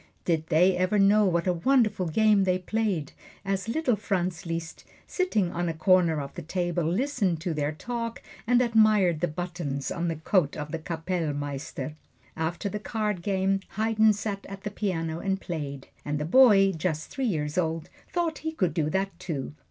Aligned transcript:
Did 0.25 0.47
they 0.47 0.75
ever 0.77 0.97
know 0.97 1.25
what 1.25 1.45
a 1.45 1.53
wonderful 1.53 2.07
game 2.07 2.43
they 2.43 2.57
played, 2.57 3.11
as 3.45 3.67
little 3.69 3.95
Franz 3.95 4.47
Liszt, 4.47 4.83
sitting 5.05 5.51
on 5.51 5.69
a 5.69 5.75
corner 5.75 6.19
of 6.21 6.33
the 6.33 6.41
table, 6.41 6.83
listened 6.85 7.39
to 7.41 7.53
their 7.53 7.71
talk 7.71 8.19
and 8.47 8.63
admired 8.63 9.19
the 9.19 9.27
buttons 9.27 9.91
on 9.91 10.07
the 10.07 10.15
coat 10.15 10.57
of 10.57 10.71
the 10.71 10.79
Kappellmeister? 10.79 11.93
After 12.35 12.67
the 12.67 12.79
card 12.79 13.21
game 13.21 13.59
Haydn 13.77 14.13
sat 14.13 14.43
at 14.47 14.63
the 14.63 14.71
piano 14.71 15.19
and 15.19 15.39
played, 15.39 15.87
and 16.03 16.17
the 16.17 16.25
boy, 16.25 16.71
just 16.71 17.11
three 17.11 17.25
years 17.27 17.55
old, 17.55 17.91
thought 18.11 18.39
he 18.39 18.53
could 18.53 18.73
do 18.73 18.89
that, 18.89 19.11
too. 19.19 19.53